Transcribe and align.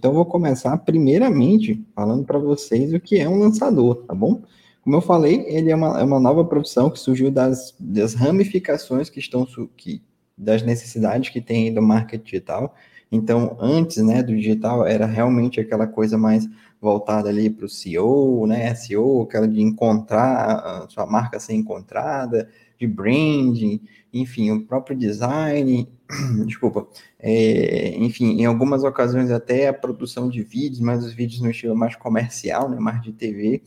Então, 0.00 0.14
vou 0.14 0.24
começar 0.24 0.74
primeiramente 0.78 1.84
falando 1.94 2.24
para 2.24 2.38
vocês 2.38 2.94
o 2.94 2.98
que 2.98 3.18
é 3.18 3.28
um 3.28 3.38
lançador, 3.38 3.96
tá 4.06 4.14
bom? 4.14 4.40
Como 4.80 4.96
eu 4.96 5.02
falei, 5.02 5.44
ele 5.46 5.70
é 5.70 5.76
uma, 5.76 6.00
é 6.00 6.02
uma 6.02 6.18
nova 6.18 6.42
profissão 6.42 6.88
que 6.88 6.98
surgiu 6.98 7.30
das, 7.30 7.74
das 7.78 8.14
ramificações 8.14 9.10
que 9.10 9.20
estão 9.20 9.46
que, 9.76 10.02
das 10.38 10.62
necessidades 10.62 11.28
que 11.28 11.38
tem 11.38 11.74
do 11.74 11.82
marketing 11.82 12.24
digital. 12.24 12.74
Então, 13.12 13.58
antes 13.60 13.98
né, 13.98 14.22
do 14.22 14.34
digital, 14.34 14.86
era 14.86 15.04
realmente 15.04 15.60
aquela 15.60 15.86
coisa 15.86 16.16
mais 16.16 16.48
voltada 16.80 17.28
ali 17.28 17.50
para 17.50 17.66
o 17.66 17.68
CEO, 17.68 18.46
né, 18.46 18.74
SEO, 18.74 19.20
aquela 19.20 19.46
de 19.46 19.60
encontrar 19.60 20.60
a 20.60 20.88
sua 20.88 21.04
marca 21.04 21.38
ser 21.38 21.52
encontrada, 21.52 22.48
de 22.80 22.86
branding, 22.86 23.82
enfim, 24.12 24.50
o 24.50 24.64
próprio 24.64 24.96
design, 24.96 25.86
desculpa, 26.46 26.88
é, 27.18 27.94
enfim, 27.98 28.40
em 28.40 28.46
algumas 28.46 28.82
ocasiões 28.82 29.30
até 29.30 29.68
a 29.68 29.74
produção 29.74 30.30
de 30.30 30.42
vídeos, 30.42 30.80
mas 30.80 31.04
os 31.04 31.12
vídeos 31.12 31.42
no 31.42 31.50
estilo 31.50 31.76
mais 31.76 31.94
comercial, 31.94 32.70
né, 32.70 32.80
mais 32.80 33.02
de 33.02 33.12
TV, 33.12 33.62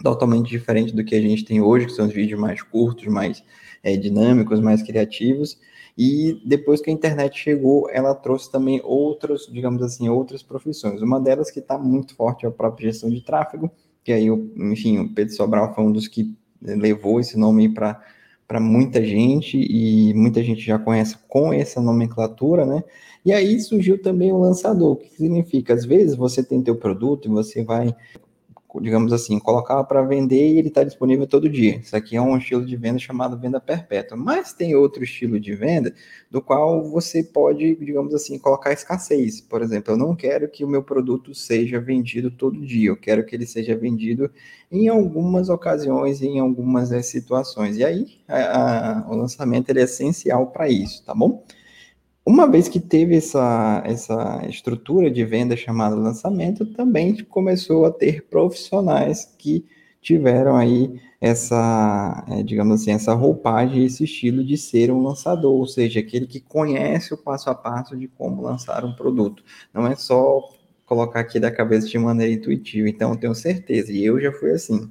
totalmente 0.00 0.48
diferente 0.48 0.94
do 0.94 1.04
que 1.04 1.16
a 1.16 1.20
gente 1.20 1.44
tem 1.44 1.60
hoje, 1.60 1.86
que 1.86 1.92
são 1.92 2.06
os 2.06 2.12
vídeos 2.12 2.40
mais 2.40 2.62
curtos, 2.62 3.06
mais 3.06 3.42
é, 3.82 3.96
dinâmicos, 3.96 4.60
mais 4.60 4.80
criativos. 4.80 5.58
E 5.98 6.40
depois 6.46 6.80
que 6.80 6.88
a 6.88 6.92
internet 6.92 7.36
chegou, 7.36 7.90
ela 7.90 8.14
trouxe 8.14 8.50
também 8.50 8.80
outras, 8.84 9.46
digamos 9.46 9.82
assim, 9.82 10.08
outras 10.08 10.42
profissões. 10.42 11.02
Uma 11.02 11.20
delas 11.20 11.50
que 11.50 11.58
está 11.58 11.76
muito 11.76 12.14
forte 12.14 12.46
é 12.46 12.48
a 12.48 12.52
própria 12.52 12.90
gestão 12.90 13.10
de 13.10 13.20
tráfego, 13.22 13.70
que 14.04 14.12
aí, 14.12 14.28
enfim, 14.56 15.00
o 15.00 15.12
Pedro 15.12 15.34
Sobral 15.34 15.74
foi 15.74 15.84
um 15.84 15.92
dos 15.92 16.06
que 16.08 16.34
levou 16.62 17.20
esse 17.20 17.38
nome 17.38 17.68
para 17.68 18.00
para 18.50 18.58
muita 18.58 19.00
gente 19.04 19.56
e 19.56 20.12
muita 20.12 20.42
gente 20.42 20.60
já 20.60 20.76
conhece 20.76 21.16
com 21.28 21.52
essa 21.52 21.80
nomenclatura, 21.80 22.66
né? 22.66 22.82
E 23.24 23.32
aí 23.32 23.60
surgiu 23.60 24.02
também 24.02 24.32
o 24.32 24.38
lançador, 24.38 24.94
o 24.94 24.96
que 24.96 25.08
significa, 25.08 25.72
às 25.72 25.84
vezes 25.84 26.16
você 26.16 26.42
tem 26.42 26.60
teu 26.60 26.74
produto 26.74 27.28
e 27.28 27.30
você 27.30 27.62
vai 27.62 27.94
digamos 28.80 29.12
assim, 29.12 29.38
colocar 29.38 29.82
para 29.84 30.02
vender 30.02 30.54
e 30.54 30.58
ele 30.58 30.68
está 30.68 30.84
disponível 30.84 31.26
todo 31.26 31.48
dia. 31.48 31.76
Isso 31.78 31.96
aqui 31.96 32.16
é 32.16 32.20
um 32.20 32.36
estilo 32.36 32.64
de 32.64 32.76
venda 32.76 32.98
chamado 32.98 33.38
venda 33.38 33.60
perpétua. 33.60 34.16
Mas 34.16 34.52
tem 34.52 34.74
outro 34.74 35.02
estilo 35.02 35.40
de 35.40 35.54
venda 35.54 35.94
do 36.30 36.40
qual 36.40 36.84
você 36.84 37.22
pode, 37.22 37.74
digamos 37.76 38.14
assim, 38.14 38.38
colocar 38.38 38.72
escassez. 38.72 39.40
Por 39.40 39.62
exemplo, 39.62 39.94
eu 39.94 39.96
não 39.96 40.14
quero 40.14 40.48
que 40.48 40.64
o 40.64 40.68
meu 40.68 40.82
produto 40.82 41.34
seja 41.34 41.80
vendido 41.80 42.30
todo 42.30 42.64
dia, 42.64 42.90
eu 42.90 42.96
quero 42.96 43.24
que 43.24 43.34
ele 43.34 43.46
seja 43.46 43.76
vendido 43.76 44.30
em 44.70 44.88
algumas 44.88 45.48
ocasiões, 45.48 46.22
em 46.22 46.38
algumas 46.38 46.92
eh, 46.92 47.02
situações. 47.02 47.76
E 47.76 47.84
aí, 47.84 48.18
a, 48.28 49.00
a, 49.00 49.10
o 49.10 49.16
lançamento 49.16 49.70
é 49.70 49.82
essencial 49.82 50.48
para 50.48 50.68
isso, 50.68 51.04
tá 51.04 51.14
bom? 51.14 51.44
Uma 52.30 52.48
vez 52.48 52.68
que 52.68 52.78
teve 52.78 53.16
essa, 53.16 53.82
essa 53.84 54.40
estrutura 54.48 55.10
de 55.10 55.24
venda 55.24 55.56
chamada 55.56 55.96
lançamento, 55.96 56.64
também 56.64 57.24
começou 57.24 57.84
a 57.84 57.90
ter 57.90 58.28
profissionais 58.28 59.34
que 59.36 59.66
tiveram 60.00 60.54
aí 60.56 61.00
essa, 61.20 62.24
é, 62.28 62.44
digamos 62.44 62.80
assim, 62.80 62.92
essa 62.92 63.14
roupagem, 63.14 63.84
esse 63.84 64.04
estilo 64.04 64.44
de 64.44 64.56
ser 64.56 64.92
um 64.92 65.02
lançador, 65.02 65.54
ou 65.54 65.66
seja, 65.66 65.98
aquele 65.98 66.24
que 66.24 66.38
conhece 66.38 67.12
o 67.12 67.18
passo 67.18 67.50
a 67.50 67.54
passo 67.54 67.96
de 67.96 68.06
como 68.06 68.42
lançar 68.42 68.84
um 68.84 68.94
produto. 68.94 69.42
Não 69.74 69.84
é 69.88 69.96
só 69.96 70.40
colocar 70.86 71.18
aqui 71.18 71.40
da 71.40 71.50
cabeça 71.50 71.88
de 71.88 71.98
maneira 71.98 72.32
intuitiva. 72.32 72.88
Então, 72.88 73.16
tenho 73.16 73.34
certeza, 73.34 73.90
e 73.90 74.04
eu 74.04 74.20
já 74.20 74.30
fui 74.30 74.52
assim. 74.52 74.88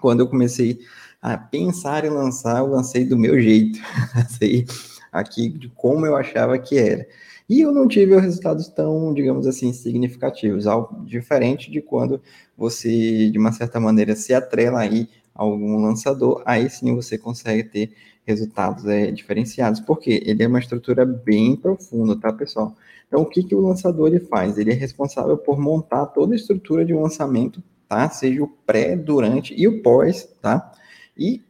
Quando 0.00 0.20
eu 0.20 0.28
comecei 0.28 0.80
a 1.22 1.38
pensar 1.38 2.04
em 2.04 2.10
lançar, 2.10 2.58
eu 2.58 2.66
lancei 2.66 3.04
do 3.04 3.16
meu 3.16 3.40
jeito. 3.40 3.78
Lancei 4.16 4.66
aqui 5.12 5.48
de 5.48 5.68
como 5.68 6.06
eu 6.06 6.16
achava 6.16 6.58
que 6.58 6.76
era. 6.78 7.06
E 7.48 7.60
eu 7.60 7.72
não 7.72 7.88
tive 7.88 8.18
resultados 8.18 8.68
tão, 8.68 9.14
digamos 9.14 9.46
assim, 9.46 9.72
significativos, 9.72 10.66
algo 10.66 11.04
diferente 11.04 11.70
de 11.70 11.80
quando 11.80 12.20
você, 12.56 13.30
de 13.30 13.38
uma 13.38 13.52
certa 13.52 13.80
maneira, 13.80 14.14
se 14.14 14.34
atrela 14.34 14.80
aí 14.80 15.08
a 15.34 15.42
algum 15.42 15.80
lançador, 15.80 16.42
aí 16.44 16.68
sim 16.68 16.94
você 16.94 17.16
consegue 17.16 17.64
ter 17.64 17.92
resultados 18.26 18.84
é, 18.84 19.10
diferenciados, 19.10 19.80
porque 19.80 20.22
ele 20.26 20.42
é 20.42 20.46
uma 20.46 20.58
estrutura 20.58 21.06
bem 21.06 21.56
profunda, 21.56 22.14
tá, 22.14 22.30
pessoal? 22.30 22.76
Então, 23.06 23.22
o 23.22 23.26
que, 23.26 23.42
que 23.42 23.54
o 23.54 23.60
lançador 23.60 24.08
ele 24.08 24.20
faz? 24.20 24.58
Ele 24.58 24.70
é 24.70 24.74
responsável 24.74 25.38
por 25.38 25.58
montar 25.58 26.04
toda 26.06 26.34
a 26.34 26.36
estrutura 26.36 26.84
de 26.84 26.92
um 26.92 27.00
lançamento, 27.00 27.62
tá? 27.88 28.10
Seja 28.10 28.42
o 28.42 28.48
pré, 28.48 28.94
durante 28.94 29.54
e 29.58 29.66
o 29.66 29.82
pós, 29.82 30.28
tá? 30.42 30.70
E 31.16 31.40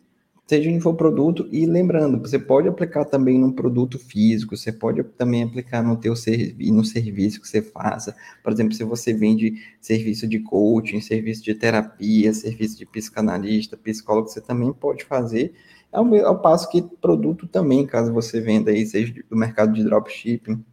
seja 0.49 0.71
em 0.71 0.77
infoproduto 0.77 1.47
e 1.53 1.67
lembrando, 1.67 2.19
você 2.19 2.39
pode 2.39 2.67
aplicar 2.67 3.05
também 3.05 3.39
num 3.39 3.53
produto 3.53 3.99
físico, 3.99 4.57
você 4.57 4.73
pode 4.73 5.05
também 5.05 5.43
aplicar 5.43 5.83
no 5.83 5.95
teu 5.95 6.17
serviço, 6.17 6.73
no 6.73 6.85
serviço 6.85 7.41
que 7.41 7.47
você 7.47 7.61
faça. 7.61 8.17
Por 8.43 8.51
exemplo, 8.51 8.73
se 8.73 8.83
você 8.83 9.13
vende 9.13 9.63
serviço 9.79 10.27
de 10.27 10.39
coaching, 10.41 11.03
serviço 11.03 11.45
de 11.45 11.55
terapia, 11.55 12.33
serviço 12.33 12.79
de 12.79 12.87
psicanalista, 12.87 13.77
psicólogo, 13.77 14.29
você 14.29 14.41
também 14.41 14.73
pode 14.73 15.05
fazer. 15.05 15.53
Ao, 15.93 16.15
ao 16.25 16.41
passo 16.41 16.71
que 16.71 16.81
produto 16.81 17.47
também, 17.47 17.87
caso 17.87 18.11
você 18.11 18.41
venda 18.41 18.71
aí, 18.71 18.87
seja 18.87 19.13
do 19.29 19.37
mercado 19.37 19.75
de 19.75 19.85
dropshipping, 19.85 20.65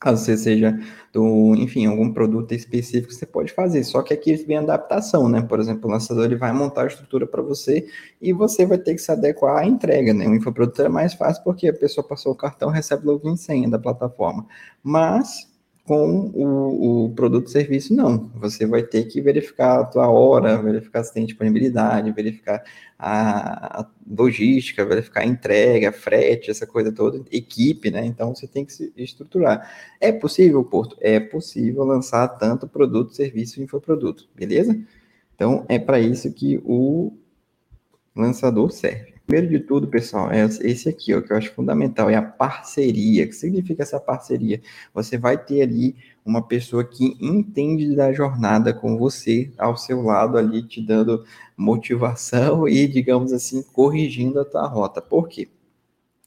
caso 0.00 0.24
você 0.24 0.36
seja 0.36 0.78
do, 1.12 1.54
enfim, 1.56 1.86
algum 1.86 2.12
produto 2.12 2.52
específico, 2.52 3.12
você 3.12 3.26
pode 3.26 3.52
fazer. 3.52 3.82
Só 3.84 4.02
que 4.02 4.14
aqui 4.14 4.34
vem 4.36 4.58
adaptação, 4.58 5.28
né? 5.28 5.42
Por 5.42 5.58
exemplo, 5.58 5.88
o 5.88 5.92
lançador 5.92 6.24
ele 6.24 6.36
vai 6.36 6.52
montar 6.52 6.84
a 6.84 6.86
estrutura 6.86 7.26
para 7.26 7.42
você 7.42 7.88
e 8.20 8.32
você 8.32 8.64
vai 8.64 8.78
ter 8.78 8.94
que 8.94 9.00
se 9.00 9.10
adequar 9.10 9.58
à 9.58 9.66
entrega, 9.66 10.14
né? 10.14 10.26
O 10.28 10.34
infoproduto 10.34 10.82
é 10.82 10.88
mais 10.88 11.14
fácil 11.14 11.42
porque 11.42 11.68
a 11.68 11.74
pessoa 11.74 12.06
passou 12.06 12.32
o 12.32 12.36
cartão, 12.36 12.70
recebe 12.70 13.06
login 13.06 13.34
e 13.34 13.38
senha 13.38 13.68
da 13.68 13.78
plataforma. 13.78 14.46
Mas 14.82 15.48
com 15.88 16.30
o, 16.34 17.06
o 17.06 17.14
produto 17.14 17.48
serviço, 17.48 17.94
não. 17.94 18.30
Você 18.34 18.66
vai 18.66 18.82
ter 18.82 19.04
que 19.04 19.22
verificar 19.22 19.80
a 19.80 19.84
tua 19.84 20.06
hora, 20.06 20.60
verificar 20.60 21.02
se 21.02 21.14
tem 21.14 21.24
disponibilidade, 21.24 22.12
verificar 22.12 22.62
a, 22.98 23.80
a 23.80 23.86
logística, 24.06 24.84
verificar 24.84 25.22
a 25.22 25.26
entrega, 25.26 25.90
frete, 25.90 26.50
essa 26.50 26.66
coisa 26.66 26.92
toda, 26.92 27.24
equipe, 27.32 27.90
né? 27.90 28.04
Então 28.04 28.34
você 28.34 28.46
tem 28.46 28.66
que 28.66 28.72
se 28.74 28.92
estruturar. 28.98 29.66
É 29.98 30.12
possível, 30.12 30.62
Porto? 30.62 30.94
É 31.00 31.18
possível 31.18 31.84
lançar 31.84 32.28
tanto 32.28 32.68
produto, 32.68 33.14
serviço 33.14 33.58
e 33.58 33.64
infoproduto, 33.64 34.28
beleza? 34.36 34.78
Então 35.34 35.64
é 35.70 35.78
para 35.78 35.98
isso 35.98 36.30
que 36.34 36.60
o 36.66 37.16
lançador 38.14 38.70
serve. 38.70 39.17
Primeiro 39.28 39.50
de 39.50 39.60
tudo, 39.60 39.86
pessoal, 39.86 40.32
é 40.32 40.42
esse 40.42 40.88
aqui, 40.88 41.12
ó, 41.14 41.20
que 41.20 41.30
eu 41.30 41.36
acho 41.36 41.52
fundamental, 41.52 42.08
é 42.08 42.14
a 42.14 42.22
parceria. 42.22 43.26
O 43.26 43.28
que 43.28 43.34
significa 43.34 43.82
essa 43.82 44.00
parceria? 44.00 44.58
Você 44.94 45.18
vai 45.18 45.36
ter 45.36 45.60
ali 45.60 45.94
uma 46.24 46.40
pessoa 46.40 46.82
que 46.82 47.14
entende 47.20 47.94
da 47.94 48.10
jornada 48.10 48.72
com 48.72 48.96
você 48.96 49.52
ao 49.58 49.76
seu 49.76 50.00
lado 50.00 50.38
ali, 50.38 50.62
te 50.62 50.80
dando 50.80 51.26
motivação 51.54 52.66
e, 52.70 52.88
digamos 52.88 53.30
assim, 53.34 53.62
corrigindo 53.62 54.40
a 54.40 54.46
tua 54.46 54.66
rota. 54.66 55.02
Por 55.02 55.28
quê? 55.28 55.46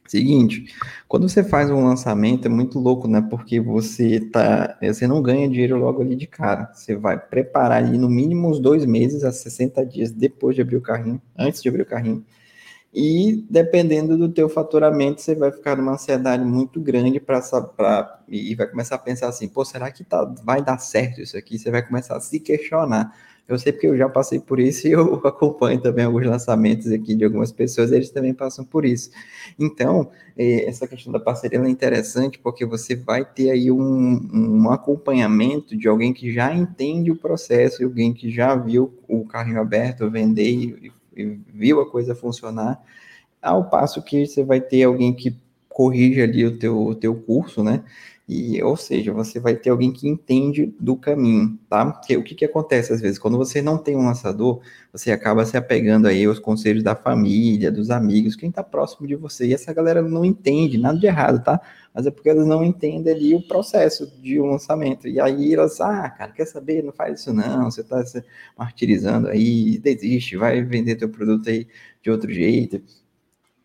Seguinte, 0.08 0.66
quando 1.08 1.28
você 1.28 1.44
faz 1.44 1.72
um 1.72 1.84
lançamento 1.84 2.46
é 2.46 2.50
muito 2.50 2.78
louco, 2.78 3.08
né? 3.08 3.26
Porque 3.32 3.60
você 3.60 4.20
tá, 4.20 4.78
você 4.80 5.08
não 5.08 5.24
ganha 5.24 5.50
dinheiro 5.50 5.76
logo 5.80 6.04
ali 6.04 6.16
de 6.16 6.28
cara. 6.28 6.72
Você 6.72 6.96
vai 6.96 7.18
preparar 7.20 7.84
ali 7.84 7.98
no 7.98 8.08
mínimo 8.08 8.48
uns 8.48 8.60
dois 8.60 8.86
meses 8.86 9.24
a 9.24 9.32
60 9.32 9.84
dias 9.88 10.12
depois 10.12 10.56
de 10.56 10.62
abrir 10.62 10.78
o 10.78 10.82
carrinho, 10.82 11.20
antes 11.36 11.64
de 11.64 11.68
abrir 11.70 11.82
o 11.82 11.86
carrinho 11.88 12.24
e 12.94 13.46
dependendo 13.50 14.18
do 14.18 14.28
teu 14.28 14.50
faturamento, 14.50 15.22
você 15.22 15.34
vai 15.34 15.52
ficar 15.52 15.78
numa 15.78 15.94
ansiedade 15.94 16.44
muito 16.44 16.82
grande 16.82 17.22
para 17.22 18.20
e 18.28 18.54
vai 18.54 18.68
começar 18.68 18.96
a 18.96 19.00
pensar 19.00 19.30
assim, 19.30 19.48
pô, 19.48 19.64
será 19.64 19.90
que 19.90 20.04
tá, 20.04 20.26
vai 20.44 20.62
dar 20.62 20.78
certo 20.78 21.22
isso 21.22 21.38
aqui? 21.38 21.58
Você 21.58 21.72
vai 21.72 21.86
começar 21.86 22.18
a 22.18 22.20
se 22.20 22.40
questionar. 22.40 23.16
Eu 23.48 23.58
sei 23.58 23.72
porque 23.72 23.88
eu 23.88 23.98
já 23.98 24.08
passei 24.10 24.40
por 24.40 24.60
isso 24.60 24.88
e 24.88 24.92
eu 24.92 25.16
acompanho 25.26 25.80
também 25.82 26.04
alguns 26.04 26.26
lançamentos 26.26 26.92
aqui 26.92 27.16
de 27.16 27.24
algumas 27.24 27.52
pessoas, 27.52 27.94
eles 27.94 28.10
também 28.10 28.34
passam 28.34 28.66
por 28.66 28.84
isso. 28.86 29.10
Então, 29.58 30.12
é, 30.38 30.66
essa 30.66 30.86
questão 30.86 31.14
da 31.14 31.20
parceria 31.20 31.60
é 31.60 31.70
interessante 31.70 32.40
porque 32.40 32.66
você 32.66 32.94
vai 32.96 33.24
ter 33.24 33.52
aí 33.52 33.72
um, 33.72 34.30
um 34.34 34.70
acompanhamento 34.70 35.78
de 35.78 35.88
alguém 35.88 36.14
que 36.14 36.32
já 36.34 36.54
entende 36.54 37.10
o 37.10 37.16
processo, 37.16 37.84
alguém 37.84 38.14
que 38.14 38.30
já 38.30 38.54
viu 38.54 38.94
o 39.08 39.26
carrinho 39.26 39.62
aberto 39.62 40.10
vender 40.10 40.50
e 40.50 40.92
viu 41.14 41.82
a 41.82 41.90
coisa 41.90 42.16
funcionar, 42.16 42.82
ao 43.42 43.70
passo 43.70 44.04
que 44.04 44.26
você 44.26 44.44
vai 44.44 44.62
ter 44.62 44.84
alguém 44.84 45.14
que 45.14 45.36
corrige 45.74 46.22
ali 46.22 46.46
o 46.46 46.58
teu, 46.58 46.78
o 46.80 46.96
teu 46.96 47.16
curso, 47.16 47.64
né? 47.64 47.84
E, 48.34 48.64
ou 48.64 48.78
seja, 48.78 49.12
você 49.12 49.42
vai 49.42 49.56
ter 49.56 49.72
alguém 49.72 49.92
que 49.92 50.08
entende 50.08 50.74
do 50.80 50.96
caminho, 50.96 51.60
tá? 51.70 51.86
Porque 51.86 52.16
o 52.16 52.24
que, 52.24 52.34
que 52.34 52.46
acontece 52.46 52.94
às 52.94 53.02
vezes? 53.02 53.20
Quando 53.20 53.38
você 53.38 53.62
não 53.62 53.78
tem 53.78 53.96
um 53.98 54.06
lançador, 54.06 54.62
você 54.94 55.12
acaba 55.12 55.46
se 55.46 55.58
apegando 55.58 56.08
aí 56.08 56.24
aos 56.24 56.40
conselhos 56.40 56.82
da 56.82 56.96
família, 56.96 57.70
dos 57.70 57.90
amigos, 57.92 58.38
quem 58.38 58.50
está 58.50 58.64
próximo 58.64 59.06
de 59.06 59.16
você. 59.18 59.48
E 59.48 59.54
essa 59.54 59.74
galera 59.74 60.02
não 60.02 60.24
entende 60.24 60.78
nada 60.78 60.98
de 60.98 61.08
errado, 61.08 61.44
tá? 61.44 61.60
Mas 61.94 62.06
é 62.06 62.12
porque 62.12 62.30
elas 62.30 62.48
não 62.48 62.64
entendem 62.64 63.14
ali 63.14 63.36
o 63.36 63.46
processo 63.46 64.10
de 64.22 64.40
um 64.40 64.46
lançamento. 64.46 65.10
E 65.10 65.20
aí 65.20 65.54
elas, 65.54 65.82
ah, 65.82 66.10
cara, 66.10 66.32
quer 66.32 66.46
saber? 66.46 66.84
Não 66.84 66.94
faz 66.94 67.20
isso 67.20 67.34
não, 67.34 67.70
você 67.70 67.82
está 67.82 68.06
se 68.06 68.24
martirizando 68.58 69.28
aí, 69.28 69.78
desiste, 69.78 70.38
vai 70.38 70.64
vender 70.64 70.96
teu 70.96 71.10
produto 71.10 71.50
aí 71.50 71.68
de 72.02 72.10
outro 72.10 72.32
jeito. 72.32 72.82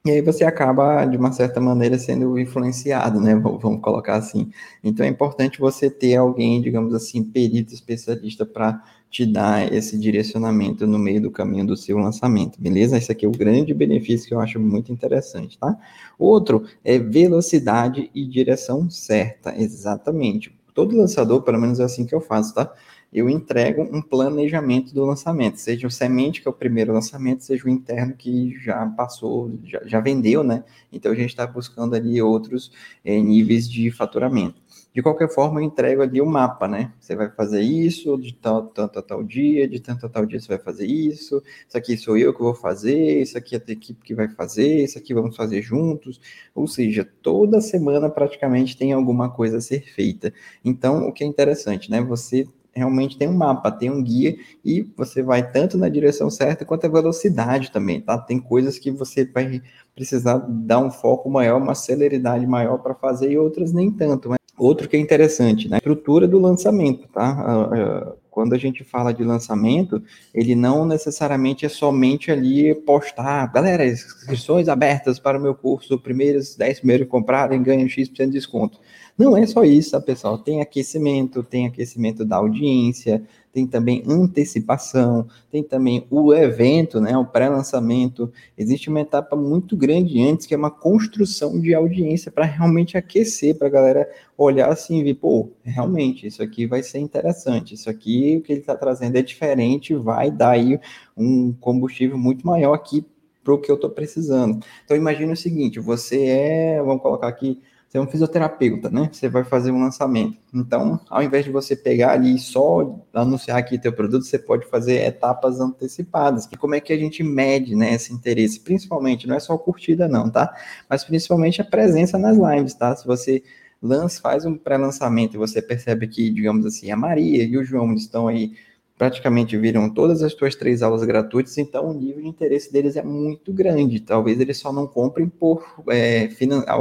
E 0.06 0.10
aí 0.12 0.22
você 0.22 0.44
acaba, 0.44 1.04
de 1.04 1.16
uma 1.16 1.32
certa 1.32 1.60
maneira, 1.60 1.98
sendo 1.98 2.38
influenciado, 2.38 3.20
né? 3.20 3.34
Vamos 3.34 3.80
colocar 3.80 4.14
assim. 4.14 4.52
Então 4.82 5.04
é 5.04 5.08
importante 5.08 5.58
você 5.58 5.90
ter 5.90 6.14
alguém, 6.14 6.62
digamos 6.62 6.94
assim, 6.94 7.24
perito, 7.24 7.74
especialista 7.74 8.46
para 8.46 8.80
te 9.10 9.26
dar 9.26 9.72
esse 9.72 9.98
direcionamento 9.98 10.86
no 10.86 10.96
meio 10.96 11.20
do 11.20 11.30
caminho 11.30 11.66
do 11.66 11.76
seu 11.76 11.98
lançamento, 11.98 12.60
beleza? 12.60 12.96
Esse 12.96 13.10
aqui 13.10 13.26
é 13.26 13.28
o 13.28 13.32
grande 13.32 13.74
benefício 13.74 14.28
que 14.28 14.34
eu 14.34 14.40
acho 14.40 14.60
muito 14.60 14.92
interessante, 14.92 15.58
tá? 15.58 15.76
Outro 16.16 16.64
é 16.84 17.00
velocidade 17.00 18.08
e 18.14 18.24
direção 18.24 18.88
certa, 18.88 19.60
exatamente. 19.60 20.56
Todo 20.76 20.96
lançador, 20.96 21.42
pelo 21.42 21.58
menos 21.58 21.80
é 21.80 21.84
assim 21.84 22.06
que 22.06 22.14
eu 22.14 22.20
faço, 22.20 22.54
tá? 22.54 22.72
eu 23.12 23.30
entrego 23.30 23.82
um 23.82 24.02
planejamento 24.02 24.92
do 24.92 25.04
lançamento, 25.04 25.56
seja 25.56 25.86
o 25.86 25.90
semente, 25.90 26.42
que 26.42 26.48
é 26.48 26.50
o 26.50 26.54
primeiro 26.54 26.92
lançamento, 26.92 27.44
seja 27.44 27.64
o 27.64 27.68
interno, 27.70 28.14
que 28.14 28.54
já 28.60 28.84
passou, 28.88 29.58
já, 29.64 29.80
já 29.86 30.00
vendeu, 30.00 30.44
né? 30.44 30.64
Então 30.92 31.12
a 31.12 31.14
gente 31.14 31.30
está 31.30 31.46
buscando 31.46 31.94
ali 31.94 32.20
outros 32.20 32.70
é, 33.02 33.18
níveis 33.18 33.70
de 33.70 33.90
faturamento. 33.90 34.60
De 34.96 35.02
qualquer 35.02 35.28
forma, 35.28 35.60
eu 35.60 35.64
entrego 35.66 36.00
ali 36.00 36.22
o 36.22 36.26
mapa, 36.26 36.66
né? 36.66 36.90
Você 36.98 37.14
vai 37.14 37.28
fazer 37.30 37.60
isso, 37.60 38.16
de 38.16 38.32
tal, 38.32 38.62
tanto 38.68 38.98
a 38.98 39.02
tal 39.02 39.22
dia, 39.22 39.68
de 39.68 39.78
tanto 39.78 40.08
tal 40.08 40.24
dia 40.24 40.40
você 40.40 40.48
vai 40.48 40.58
fazer 40.58 40.86
isso, 40.86 41.42
isso 41.68 41.76
aqui 41.76 41.98
sou 41.98 42.16
eu 42.16 42.32
que 42.32 42.40
vou 42.40 42.54
fazer, 42.54 43.20
isso 43.20 43.36
aqui 43.36 43.54
é 43.54 43.58
a 43.58 43.72
equipe 43.72 44.02
que 44.02 44.14
vai 44.14 44.26
fazer, 44.26 44.84
isso 44.84 44.96
aqui 44.96 45.12
vamos 45.12 45.36
fazer 45.36 45.60
juntos. 45.60 46.18
Ou 46.54 46.66
seja, 46.66 47.06
toda 47.20 47.60
semana 47.60 48.08
praticamente 48.08 48.74
tem 48.74 48.94
alguma 48.94 49.28
coisa 49.28 49.58
a 49.58 49.60
ser 49.60 49.82
feita. 49.82 50.32
Então, 50.64 51.06
o 51.06 51.12
que 51.12 51.22
é 51.22 51.26
interessante, 51.26 51.90
né? 51.90 52.00
Você 52.00 52.46
realmente 52.74 53.18
tem 53.18 53.28
um 53.28 53.36
mapa, 53.36 53.70
tem 53.70 53.90
um 53.90 54.02
guia 54.02 54.34
e 54.64 54.90
você 54.96 55.22
vai 55.22 55.50
tanto 55.52 55.76
na 55.76 55.90
direção 55.90 56.30
certa 56.30 56.64
quanto 56.64 56.86
a 56.86 56.90
velocidade 56.90 57.70
também, 57.70 58.00
tá? 58.00 58.16
Tem 58.16 58.38
coisas 58.40 58.78
que 58.78 58.90
você 58.90 59.26
vai 59.26 59.60
precisar 59.94 60.38
dar 60.48 60.78
um 60.78 60.90
foco 60.90 61.28
maior, 61.28 61.60
uma 61.60 61.74
celeridade 61.74 62.46
maior 62.46 62.78
para 62.78 62.94
fazer 62.94 63.30
e 63.30 63.36
outras 63.36 63.74
nem 63.74 63.90
tanto. 63.90 64.30
Mas 64.30 64.38
outro 64.56 64.88
que 64.88 64.96
é 64.96 65.00
interessante, 65.00 65.68
né? 65.68 65.76
A 65.76 65.78
estrutura 65.78 66.26
do 66.26 66.38
lançamento, 66.38 67.08
tá? 67.08 68.16
Quando 68.30 68.54
a 68.54 68.58
gente 68.58 68.84
fala 68.84 69.14
de 69.14 69.24
lançamento, 69.24 70.02
ele 70.34 70.54
não 70.54 70.84
necessariamente 70.84 71.64
é 71.64 71.70
somente 71.70 72.30
ali 72.30 72.74
postar, 72.74 73.50
galera, 73.50 73.86
inscrições 73.86 74.68
abertas 74.68 75.18
para 75.18 75.38
o 75.38 75.42
meu 75.42 75.54
curso, 75.54 75.98
primeiros 75.98 76.54
10 76.54 76.80
primeiros 76.80 77.08
comprarem 77.08 77.62
ganham 77.62 77.88
X% 77.88 78.26
de 78.26 78.32
desconto. 78.32 78.78
Não 79.16 79.34
é 79.34 79.46
só 79.46 79.64
isso, 79.64 79.92
tá, 79.92 80.00
pessoal? 80.00 80.36
Tem 80.36 80.60
aquecimento, 80.60 81.42
tem 81.42 81.66
aquecimento 81.66 82.26
da 82.26 82.36
audiência, 82.36 83.22
tem 83.56 83.66
também 83.66 84.02
antecipação, 84.06 85.26
tem 85.50 85.62
também 85.62 86.06
o 86.10 86.34
evento, 86.34 87.00
né, 87.00 87.16
o 87.16 87.24
pré-lançamento. 87.24 88.30
Existe 88.58 88.90
uma 88.90 89.00
etapa 89.00 89.34
muito 89.34 89.74
grande 89.74 90.20
antes, 90.20 90.44
que 90.44 90.52
é 90.52 90.58
uma 90.58 90.70
construção 90.70 91.58
de 91.58 91.74
audiência 91.74 92.30
para 92.30 92.44
realmente 92.44 92.98
aquecer, 92.98 93.56
para 93.56 93.68
a 93.68 93.70
galera 93.70 94.10
olhar 94.36 94.68
assim 94.70 94.98
e 94.98 95.04
ver, 95.04 95.14
pô, 95.14 95.48
realmente, 95.62 96.26
isso 96.26 96.42
aqui 96.42 96.66
vai 96.66 96.82
ser 96.82 96.98
interessante, 96.98 97.72
isso 97.72 97.88
aqui, 97.88 98.36
o 98.36 98.42
que 98.42 98.52
ele 98.52 98.60
está 98.60 98.76
trazendo 98.76 99.16
é 99.16 99.22
diferente, 99.22 99.94
vai 99.94 100.30
dar 100.30 100.50
aí 100.50 100.78
um 101.16 101.50
combustível 101.54 102.18
muito 102.18 102.46
maior 102.46 102.74
aqui 102.74 103.06
para 103.42 103.54
o 103.54 103.58
que 103.58 103.70
eu 103.70 103.76
estou 103.76 103.88
precisando. 103.88 104.62
Então, 104.84 104.94
imagine 104.94 105.32
o 105.32 105.36
seguinte, 105.36 105.80
você 105.80 106.26
é, 106.26 106.82
vamos 106.82 107.00
colocar 107.00 107.28
aqui, 107.28 107.58
é 107.98 108.00
um 108.00 108.06
fisioterapeuta, 108.06 108.90
né? 108.90 109.08
Você 109.12 109.28
vai 109.28 109.44
fazer 109.44 109.70
um 109.70 109.80
lançamento. 109.80 110.38
Então, 110.52 111.00
ao 111.08 111.22
invés 111.22 111.44
de 111.44 111.50
você 111.50 111.76
pegar 111.76 112.12
ali 112.12 112.36
e 112.36 112.38
só 112.38 112.98
anunciar 113.12 113.58
aqui 113.58 113.78
teu 113.78 113.92
produto, 113.92 114.24
você 114.24 114.38
pode 114.38 114.66
fazer 114.66 114.96
etapas 115.04 115.60
antecipadas. 115.60 116.48
E 116.50 116.56
como 116.56 116.74
é 116.74 116.80
que 116.80 116.92
a 116.92 116.96
gente 116.96 117.22
mede, 117.22 117.74
né, 117.74 117.94
esse 117.94 118.12
interesse? 118.12 118.60
Principalmente, 118.60 119.26
não 119.26 119.36
é 119.36 119.40
só 119.40 119.56
curtida 119.56 120.08
não, 120.08 120.30
tá? 120.30 120.54
Mas 120.88 121.04
principalmente 121.04 121.60
a 121.60 121.64
presença 121.64 122.18
nas 122.18 122.36
lives, 122.36 122.74
tá? 122.74 122.94
Se 122.94 123.06
você 123.06 123.42
lança, 123.80 124.20
faz 124.20 124.44
um 124.44 124.56
pré-lançamento 124.56 125.34
e 125.34 125.38
você 125.38 125.60
percebe 125.62 126.06
que, 126.06 126.30
digamos 126.30 126.64
assim, 126.66 126.90
a 126.90 126.96
Maria 126.96 127.44
e 127.44 127.56
o 127.56 127.64
João 127.64 127.94
estão 127.94 128.28
aí 128.28 128.52
praticamente 128.96 129.56
viram 129.56 129.90
todas 129.90 130.22
as 130.22 130.32
tuas 130.34 130.54
três 130.54 130.82
aulas 130.82 131.04
gratuitas, 131.04 131.58
então 131.58 131.90
o 131.90 131.94
nível 131.94 132.22
de 132.22 132.28
interesse 132.28 132.72
deles 132.72 132.96
é 132.96 133.02
muito 133.02 133.52
grande. 133.52 134.00
Talvez 134.00 134.40
eles 134.40 134.58
só 134.58 134.72
não 134.72 134.86
comprem 134.86 135.28
por 135.28 135.82
é, 135.88 136.28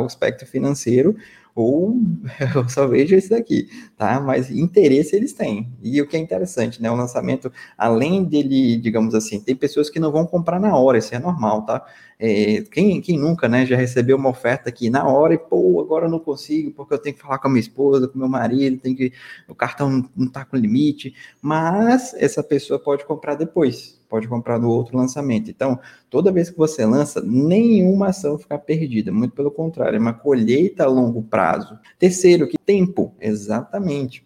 aspecto 0.06 0.46
financeiro 0.46 1.16
ou 1.56 1.96
eu 2.54 2.68
só 2.68 2.86
vejo 2.86 3.16
esse 3.16 3.30
daqui, 3.30 3.70
tá? 3.98 4.20
Mas 4.20 4.52
interesse 4.52 5.16
eles 5.16 5.32
têm. 5.34 5.72
E 5.82 6.02
o 6.02 6.08
que 6.08 6.18
é 6.18 6.20
interessante, 6.20 6.82
né? 6.82 6.92
O 6.92 6.96
lançamento, 6.96 7.52
além 7.78 8.26
dele, 8.26 8.78
digamos 8.78 9.16
assim, 9.16 9.40
tem 9.40 9.56
pessoas 9.56 9.90
que 9.90 10.00
não 10.00 10.12
vão 10.12 10.28
comprar 10.28 10.60
na 10.60 10.78
hora, 10.78 10.98
isso 10.98 11.16
é 11.16 11.20
normal, 11.20 11.66
tá? 11.66 11.86
É, 12.18 12.62
quem, 12.72 13.02
quem 13.02 13.18
nunca, 13.18 13.48
né, 13.50 13.66
já 13.66 13.76
recebeu 13.76 14.16
uma 14.16 14.30
oferta 14.30 14.70
aqui 14.70 14.90
na 14.90 15.06
hora 15.06 15.34
e, 15.34 15.38
pô, 15.38 15.82
agora 15.82 16.06
eu 16.06 16.10
não 16.10 16.20
consigo 16.20 16.72
porque 16.72 16.94
eu 16.94 16.98
tenho 16.98 17.16
que 17.16 17.22
falar 17.22 17.40
com 17.40 17.48
a 17.48 17.52
minha 17.52 17.60
esposa, 17.60 18.08
com 18.08 18.18
meu 18.18 18.30
marido, 18.30 18.78
tem 18.78 18.96
que, 18.96 19.12
o 19.50 19.56
cartão 19.56 19.90
não, 19.90 20.10
não 20.16 20.28
tá 20.30 20.46
com 20.46 20.56
limite, 20.56 21.14
mas 21.42 22.14
essa 22.14 22.42
pessoa 22.42 22.80
pode 22.80 23.06
comprar 23.06 23.36
depois, 23.36 24.00
pode 24.16 24.30
comprar 24.30 24.58
no 24.58 24.70
outro 24.70 24.98
lançamento. 24.98 25.52
Então, 25.52 25.78
toda 26.10 26.32
vez 26.32 26.50
que 26.50 26.58
você 26.58 26.86
lança, 26.86 27.22
nenhuma 27.22 28.08
ação 28.08 28.38
fica 28.38 28.58
perdida, 28.58 29.12
muito 29.12 29.36
pelo 29.36 29.52
contrário, 29.52 29.98
é 29.98 30.00
uma 30.00 30.14
colheita 30.14 30.86
a 30.86 30.88
longo 30.88 31.22
prazo. 31.22 31.78
Terceiro, 32.00 32.48
que 32.48 32.58
tempo, 32.58 33.14
exatamente. 33.20 34.26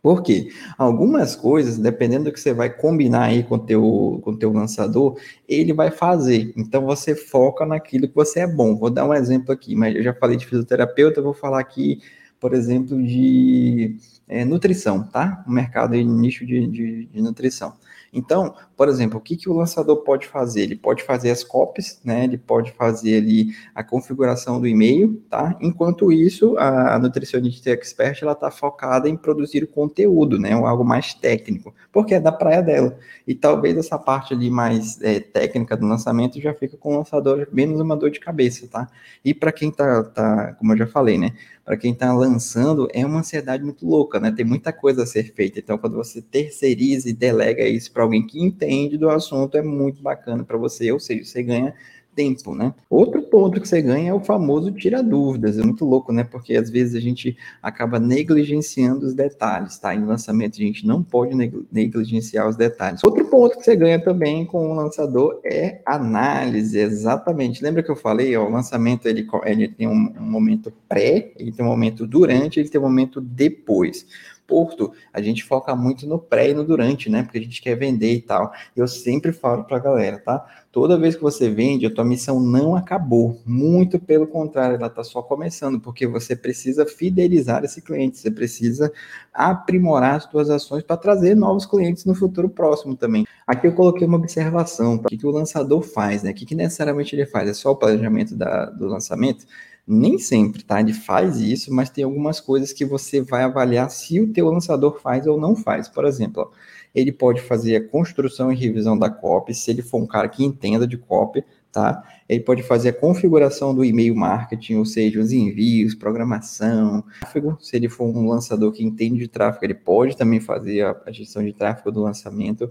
Por 0.00 0.22
quê? 0.22 0.48
Algumas 0.78 1.36
coisas, 1.36 1.76
dependendo 1.76 2.24
do 2.24 2.32
que 2.32 2.40
você 2.40 2.54
vai 2.54 2.70
combinar 2.70 3.24
aí 3.24 3.42
com 3.42 3.56
o 3.56 3.58
teu, 3.58 4.18
com 4.24 4.34
teu 4.34 4.50
lançador, 4.50 5.18
ele 5.46 5.74
vai 5.74 5.90
fazer. 5.90 6.54
Então 6.56 6.86
você 6.86 7.14
foca 7.14 7.66
naquilo 7.66 8.08
que 8.08 8.14
você 8.14 8.40
é 8.40 8.46
bom. 8.46 8.74
Vou 8.74 8.88
dar 8.88 9.06
um 9.06 9.12
exemplo 9.12 9.52
aqui, 9.52 9.76
mas 9.76 9.94
eu 9.94 10.02
já 10.02 10.14
falei 10.14 10.38
de 10.38 10.46
fisioterapeuta, 10.46 11.20
vou 11.20 11.34
falar 11.34 11.60
aqui, 11.60 12.00
por 12.40 12.54
exemplo, 12.54 13.00
de 13.00 13.94
é, 14.26 14.42
nutrição, 14.44 15.06
tá? 15.06 15.44
O 15.46 15.52
mercado 15.52 15.92
de 15.92 16.02
nicho 16.02 16.46
de, 16.46 16.66
de, 16.66 17.06
de 17.06 17.22
nutrição. 17.22 17.74
Então, 18.12 18.54
por 18.82 18.88
exemplo, 18.88 19.18
o 19.18 19.20
que, 19.20 19.36
que 19.36 19.48
o 19.48 19.52
lançador 19.52 19.98
pode 19.98 20.26
fazer? 20.26 20.62
Ele 20.62 20.74
pode 20.74 21.04
fazer 21.04 21.30
as 21.30 21.44
copies, 21.44 22.00
né? 22.04 22.24
Ele 22.24 22.36
pode 22.36 22.72
fazer 22.72 23.18
ali 23.18 23.54
a 23.72 23.84
configuração 23.84 24.60
do 24.60 24.66
e-mail, 24.66 25.22
tá? 25.30 25.56
Enquanto 25.60 26.10
isso, 26.10 26.58
a, 26.58 26.98
nutricionista 26.98 27.70
expert 27.70 28.20
ela 28.20 28.32
está 28.32 28.50
focada 28.50 29.08
em 29.08 29.16
produzir 29.16 29.62
o 29.62 29.68
conteúdo, 29.68 30.36
né? 30.36 30.52
Algo 30.52 30.84
mais 30.84 31.14
técnico, 31.14 31.72
porque 31.92 32.14
é 32.14 32.20
da 32.20 32.32
praia 32.32 32.60
dela. 32.60 32.98
E 33.24 33.36
talvez 33.36 33.76
essa 33.76 33.96
parte 33.96 34.34
ali 34.34 34.50
mais 34.50 35.00
é, 35.00 35.20
técnica 35.20 35.76
do 35.76 35.86
lançamento 35.86 36.40
já 36.40 36.52
fica 36.52 36.76
com 36.76 36.94
o 36.94 36.98
lançador 36.98 37.46
menos 37.52 37.80
uma 37.80 37.96
dor 37.96 38.10
de 38.10 38.18
cabeça, 38.18 38.66
tá? 38.66 38.88
E 39.24 39.32
para 39.32 39.52
quem 39.52 39.70
tá, 39.70 40.02
tá, 40.02 40.54
como 40.54 40.72
eu 40.72 40.78
já 40.78 40.88
falei, 40.88 41.18
né? 41.18 41.30
Para 41.64 41.76
quem 41.76 41.92
está 41.92 42.12
lançando, 42.12 42.88
é 42.92 43.06
uma 43.06 43.20
ansiedade 43.20 43.62
muito 43.62 43.86
louca, 43.86 44.18
né? 44.18 44.32
Tem 44.32 44.44
muita 44.44 44.72
coisa 44.72 45.04
a 45.04 45.06
ser 45.06 45.32
feita. 45.32 45.60
Então, 45.60 45.78
quando 45.78 45.94
você 45.94 46.20
terceiriza 46.20 47.08
e 47.08 47.12
delega 47.12 47.62
isso 47.62 47.92
para 47.92 48.02
alguém 48.02 48.26
que 48.26 48.42
entende 48.42 48.71
do 48.98 49.10
assunto, 49.10 49.56
é 49.56 49.62
muito 49.62 50.02
bacana 50.02 50.44
para 50.44 50.56
você. 50.56 50.90
Ou 50.92 51.00
seja, 51.00 51.24
você 51.24 51.42
ganha 51.42 51.74
tempo, 52.14 52.54
né? 52.54 52.74
Outro 52.88 53.22
ponto 53.22 53.60
que 53.60 53.66
você 53.66 53.80
ganha 53.80 54.10
é 54.10 54.14
o 54.14 54.20
famoso 54.20 54.70
tira 54.72 55.02
dúvidas. 55.02 55.58
É 55.58 55.62
muito 55.62 55.84
louco, 55.84 56.12
né? 56.12 56.24
Porque 56.24 56.54
às 56.54 56.70
vezes 56.70 56.94
a 56.94 57.00
gente 57.00 57.36
acaba 57.62 57.98
negligenciando 57.98 59.06
os 59.06 59.14
detalhes, 59.14 59.78
tá? 59.78 59.94
Em 59.94 60.04
lançamento 60.04 60.54
a 60.54 60.62
gente 60.62 60.86
não 60.86 61.02
pode 61.02 61.34
negligenciar 61.70 62.48
os 62.48 62.56
detalhes. 62.56 63.00
Outro 63.04 63.24
ponto 63.26 63.56
que 63.56 63.64
você 63.64 63.74
ganha 63.76 64.02
também 64.02 64.44
com 64.44 64.70
o 64.70 64.74
lançador 64.74 65.40
é 65.44 65.80
análise, 65.86 66.78
exatamente. 66.78 67.62
Lembra 67.62 67.82
que 67.82 67.90
eu 67.90 67.96
falei, 67.96 68.36
ó, 68.36 68.46
o 68.46 68.50
lançamento 68.50 69.06
ele, 69.06 69.26
ele 69.44 69.68
tem 69.68 69.88
um, 69.88 70.12
um 70.18 70.30
momento 70.30 70.72
pré, 70.88 71.32
ele 71.36 71.52
tem 71.52 71.64
um 71.64 71.68
momento 71.68 72.06
durante, 72.06 72.60
ele 72.60 72.68
tem 72.68 72.80
um 72.80 72.84
momento 72.84 73.20
depois. 73.20 74.06
Porto, 74.52 74.92
a 75.14 75.22
gente 75.22 75.42
foca 75.42 75.74
muito 75.74 76.06
no 76.06 76.18
pré 76.18 76.50
e 76.50 76.52
no 76.54 76.62
durante, 76.62 77.08
né? 77.08 77.22
Porque 77.22 77.38
a 77.38 77.40
gente 77.40 77.62
quer 77.62 77.74
vender 77.74 78.12
e 78.12 78.20
tal. 78.20 78.52
Eu 78.76 78.86
sempre 78.86 79.32
falo 79.32 79.64
para 79.64 79.78
a 79.78 79.80
galera, 79.80 80.18
tá? 80.18 80.46
Toda 80.70 80.98
vez 80.98 81.16
que 81.16 81.22
você 81.22 81.48
vende, 81.48 81.86
a 81.86 81.90
tua 81.90 82.04
missão 82.04 82.38
não 82.38 82.76
acabou. 82.76 83.40
Muito 83.46 83.98
pelo 83.98 84.26
contrário, 84.26 84.76
ela 84.76 84.88
está 84.88 85.02
só 85.02 85.22
começando, 85.22 85.80
porque 85.80 86.06
você 86.06 86.36
precisa 86.36 86.84
fidelizar 86.84 87.64
esse 87.64 87.80
cliente, 87.80 88.18
você 88.18 88.30
precisa 88.30 88.92
aprimorar 89.32 90.16
as 90.16 90.24
suas 90.24 90.50
ações 90.50 90.82
para 90.82 90.98
trazer 90.98 91.34
novos 91.34 91.64
clientes 91.64 92.04
no 92.04 92.14
futuro 92.14 92.50
próximo 92.50 92.94
também. 92.94 93.26
Aqui 93.46 93.66
eu 93.66 93.72
coloquei 93.72 94.06
uma 94.06 94.18
observação, 94.18 94.98
tá? 94.98 95.06
o 95.06 95.08
que, 95.08 95.16
que 95.16 95.26
o 95.26 95.30
lançador 95.30 95.80
faz, 95.80 96.22
né? 96.22 96.30
O 96.30 96.34
que, 96.34 96.44
que 96.44 96.54
necessariamente 96.54 97.16
ele 97.16 97.24
faz? 97.24 97.48
É 97.48 97.54
só 97.54 97.70
o 97.70 97.76
planejamento 97.76 98.36
da, 98.36 98.66
do 98.66 98.86
lançamento? 98.86 99.46
Nem 99.86 100.16
sempre, 100.16 100.62
tá? 100.62 100.80
Ele 100.80 100.92
faz 100.92 101.40
isso, 101.40 101.74
mas 101.74 101.90
tem 101.90 102.04
algumas 102.04 102.40
coisas 102.40 102.72
que 102.72 102.84
você 102.84 103.20
vai 103.20 103.42
avaliar 103.42 103.90
se 103.90 104.20
o 104.20 104.32
teu 104.32 104.48
lançador 104.48 105.00
faz 105.00 105.26
ou 105.26 105.40
não 105.40 105.56
faz. 105.56 105.88
Por 105.88 106.04
exemplo, 106.04 106.52
ele 106.94 107.10
pode 107.10 107.40
fazer 107.40 107.76
a 107.76 107.88
construção 107.88 108.52
e 108.52 108.56
revisão 108.56 108.96
da 108.96 109.10
copy, 109.10 109.54
se 109.54 109.70
ele 109.70 109.82
for 109.82 110.00
um 110.00 110.06
cara 110.06 110.28
que 110.28 110.44
entenda 110.44 110.86
de 110.86 110.96
copy, 110.96 111.44
tá? 111.72 112.02
Ele 112.28 112.40
pode 112.40 112.62
fazer 112.62 112.90
a 112.90 112.92
configuração 112.92 113.74
do 113.74 113.84
e-mail 113.84 114.14
marketing, 114.14 114.74
ou 114.74 114.84
seja, 114.84 115.18
os 115.18 115.32
envios, 115.32 115.94
programação, 115.94 117.02
tráfego. 117.20 117.56
Se 117.60 117.74
ele 117.74 117.88
for 117.88 118.04
um 118.04 118.28
lançador 118.28 118.70
que 118.72 118.84
entende 118.84 119.18
de 119.18 119.28
tráfego, 119.28 119.64
ele 119.64 119.74
pode 119.74 120.16
também 120.16 120.38
fazer 120.38 120.84
a, 120.84 121.10
gestão 121.10 121.42
de 121.42 121.52
tráfego 121.52 121.90
do 121.90 122.02
lançamento. 122.02 122.70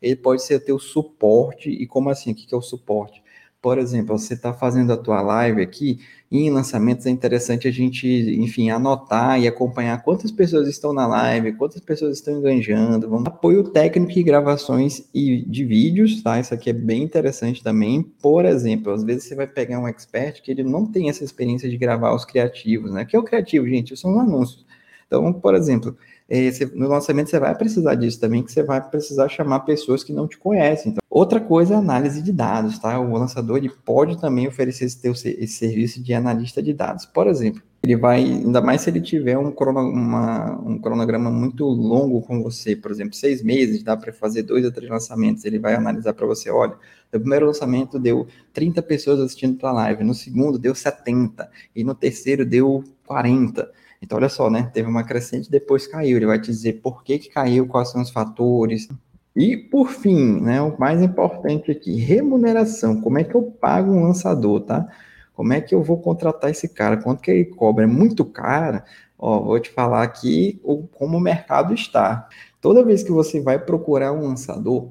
Ele 0.00 0.16
pode 0.16 0.42
ser 0.42 0.56
o 0.56 0.60
teu 0.60 0.78
suporte. 0.78 1.70
E 1.70 1.86
como 1.86 2.10
assim? 2.10 2.32
O 2.32 2.34
que 2.34 2.54
é 2.54 2.56
o 2.56 2.62
suporte? 2.62 3.21
Por 3.62 3.78
exemplo, 3.78 4.18
você 4.18 4.34
está 4.34 4.52
fazendo 4.52 4.92
a 4.92 4.96
tua 4.96 5.22
live 5.22 5.62
aqui, 5.62 6.00
e 6.28 6.40
em 6.40 6.50
lançamentos 6.50 7.06
é 7.06 7.10
interessante 7.10 7.68
a 7.68 7.70
gente, 7.70 8.08
enfim, 8.40 8.70
anotar 8.70 9.40
e 9.40 9.46
acompanhar 9.46 10.02
quantas 10.02 10.32
pessoas 10.32 10.66
estão 10.66 10.92
na 10.92 11.06
live, 11.06 11.52
quantas 11.52 11.80
pessoas 11.80 12.16
estão 12.16 12.38
enganjando. 12.38 13.08
Vamos 13.08 13.28
apoio 13.28 13.62
técnico 13.62 14.18
e 14.18 14.22
gravações 14.24 15.08
e 15.14 15.42
de 15.42 15.64
vídeos, 15.64 16.22
tá? 16.22 16.40
Isso 16.40 16.52
aqui 16.52 16.70
é 16.70 16.72
bem 16.72 17.04
interessante 17.04 17.62
também. 17.62 18.02
Por 18.02 18.44
exemplo, 18.46 18.92
às 18.92 19.04
vezes 19.04 19.24
você 19.24 19.36
vai 19.36 19.46
pegar 19.46 19.78
um 19.78 19.86
expert 19.86 20.42
que 20.42 20.50
ele 20.50 20.64
não 20.64 20.84
tem 20.84 21.08
essa 21.08 21.22
experiência 21.22 21.68
de 21.70 21.76
gravar 21.76 22.14
os 22.14 22.24
criativos, 22.24 22.92
né? 22.92 23.04
Que 23.04 23.14
é 23.14 23.18
o 23.18 23.22
criativo, 23.22 23.68
gente, 23.68 23.96
são 23.96 24.12
os 24.12 24.18
anúncios. 24.18 24.66
Então, 25.06 25.32
por 25.32 25.54
exemplo, 25.54 25.96
é, 26.34 26.50
no 26.74 26.88
lançamento 26.88 27.28
você 27.28 27.38
vai 27.38 27.54
precisar 27.54 27.94
disso 27.94 28.18
também, 28.18 28.42
que 28.42 28.50
você 28.50 28.62
vai 28.62 28.80
precisar 28.80 29.28
chamar 29.28 29.60
pessoas 29.60 30.02
que 30.02 30.14
não 30.14 30.26
te 30.26 30.38
conhecem. 30.38 30.92
Então, 30.92 31.02
outra 31.10 31.38
coisa 31.38 31.74
é 31.74 31.76
análise 31.76 32.22
de 32.22 32.32
dados, 32.32 32.78
tá? 32.78 32.98
O 32.98 33.12
lançador 33.12 33.58
ele 33.58 33.68
pode 33.68 34.18
também 34.18 34.48
oferecer 34.48 34.86
esse, 34.86 34.98
teu, 34.98 35.12
esse 35.12 35.48
serviço 35.48 36.02
de 36.02 36.14
analista 36.14 36.62
de 36.62 36.72
dados. 36.72 37.04
Por 37.04 37.26
exemplo, 37.26 37.60
ele 37.82 37.96
vai, 37.96 38.22
ainda 38.22 38.62
mais 38.62 38.80
se 38.80 38.88
ele 38.88 39.02
tiver 39.02 39.36
um, 39.36 39.52
crono, 39.52 39.80
uma, 39.80 40.58
um 40.64 40.78
cronograma 40.78 41.30
muito 41.30 41.66
longo 41.66 42.22
com 42.22 42.42
você, 42.42 42.74
por 42.74 42.90
exemplo, 42.90 43.14
seis 43.14 43.42
meses, 43.42 43.82
dá 43.82 43.94
para 43.94 44.10
fazer 44.10 44.42
dois 44.42 44.64
ou 44.64 44.72
três 44.72 44.90
lançamentos, 44.90 45.44
ele 45.44 45.58
vai 45.58 45.74
analisar 45.74 46.14
para 46.14 46.26
você, 46.26 46.48
olha, 46.48 46.78
no 47.12 47.20
primeiro 47.20 47.44
lançamento 47.44 47.98
deu 47.98 48.26
30 48.54 48.80
pessoas 48.80 49.20
assistindo 49.20 49.58
para 49.58 49.68
a 49.68 49.72
live, 49.72 50.02
no 50.02 50.14
segundo 50.14 50.58
deu 50.58 50.74
70, 50.74 51.50
e 51.76 51.84
no 51.84 51.94
terceiro 51.94 52.46
deu 52.46 52.82
40. 53.06 53.70
Então, 54.02 54.18
olha 54.18 54.28
só, 54.28 54.50
né? 54.50 54.68
Teve 54.74 54.88
uma 54.88 55.04
crescente, 55.04 55.48
depois 55.48 55.86
caiu. 55.86 56.16
Ele 56.16 56.26
vai 56.26 56.40
te 56.40 56.46
dizer 56.46 56.80
por 56.82 57.04
que, 57.04 57.18
que 57.18 57.28
caiu, 57.30 57.68
quais 57.68 57.90
são 57.90 58.02
os 58.02 58.10
fatores. 58.10 58.88
E, 59.34 59.56
por 59.56 59.90
fim, 59.90 60.40
né, 60.40 60.60
o 60.60 60.78
mais 60.78 61.00
importante 61.00 61.70
aqui, 61.70 61.94
remuneração. 61.96 63.00
Como 63.00 63.18
é 63.18 63.24
que 63.24 63.34
eu 63.34 63.42
pago 63.42 63.92
um 63.92 64.02
lançador, 64.02 64.60
tá? 64.62 64.88
Como 65.32 65.52
é 65.52 65.60
que 65.60 65.74
eu 65.74 65.82
vou 65.82 65.98
contratar 65.98 66.50
esse 66.50 66.68
cara? 66.68 66.96
Quanto 66.96 67.22
que 67.22 67.30
ele 67.30 67.44
cobra? 67.44 67.84
É 67.84 67.86
muito 67.86 68.24
caro? 68.24 68.82
Ó, 69.18 69.40
vou 69.40 69.60
te 69.60 69.70
falar 69.70 70.02
aqui 70.02 70.60
o, 70.64 70.82
como 70.88 71.16
o 71.16 71.20
mercado 71.20 71.72
está. 71.72 72.28
Toda 72.60 72.84
vez 72.84 73.02
que 73.02 73.12
você 73.12 73.40
vai 73.40 73.58
procurar 73.58 74.12
um 74.12 74.26
lançador, 74.26 74.90